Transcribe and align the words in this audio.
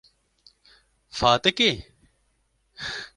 Fatikê 1.19 1.73